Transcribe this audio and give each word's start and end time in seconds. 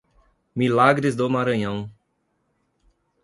Milagres 0.55 1.15
do 1.15 1.29
Maranhão 1.29 1.87